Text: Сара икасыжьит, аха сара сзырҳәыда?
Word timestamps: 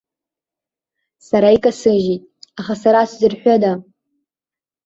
Сара 1.27 1.49
икасыжьит, 1.55 2.23
аха 2.59 2.73
сара 2.81 3.01
сзырҳәыда? 3.09 3.73